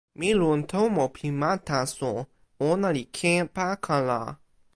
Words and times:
mi 0.19 0.29
lon 0.39 0.59
tomo 0.71 1.05
pi 1.15 1.27
ma 1.41 1.51
taso. 1.69 2.11
ona 2.69 2.87
li 2.95 3.03
ken 3.17 3.43
pakala. 3.55 4.21